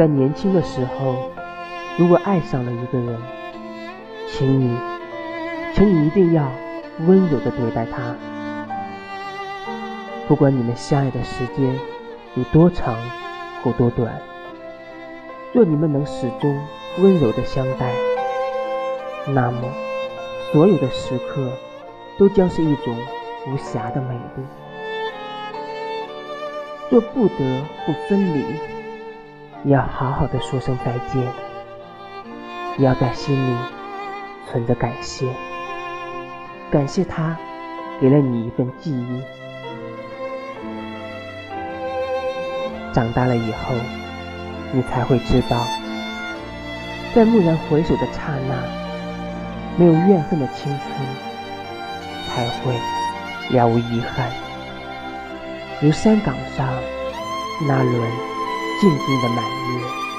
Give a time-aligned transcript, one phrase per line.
[0.00, 1.14] 在年轻的时候，
[1.98, 3.18] 如果爱上了一个人，
[4.26, 4.74] 请你，
[5.74, 6.50] 请你一定要
[7.00, 8.16] 温柔的对待他。
[10.26, 11.78] 不管你们相爱的时间
[12.34, 12.96] 有多长
[13.62, 14.18] 或多短，
[15.52, 16.58] 若你们能始终
[17.00, 17.92] 温柔的相待，
[19.26, 19.60] 那么
[20.50, 21.46] 所有的时刻
[22.16, 22.96] 都将是一种
[23.48, 24.42] 无瑕的美丽。
[26.88, 28.46] 若不得不分离，
[29.64, 31.22] 也要好好的说声再见，
[32.78, 33.56] 也要在心里
[34.50, 35.26] 存着感谢，
[36.70, 37.36] 感谢他
[38.00, 39.22] 给了你一份记忆。
[42.92, 43.74] 长大了以后，
[44.72, 45.64] 你才会知道，
[47.14, 48.54] 在蓦然回首的刹那，
[49.76, 51.06] 没有怨恨的青春，
[52.26, 52.74] 才会
[53.50, 54.30] 了无遗憾。
[55.82, 56.66] 如山岗上
[57.68, 58.10] 那轮
[58.80, 60.09] 静静的满月。